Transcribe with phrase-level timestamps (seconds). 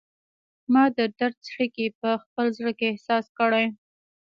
[0.73, 3.65] ما د درد څړیکې په خپل زړه کې احساس کړي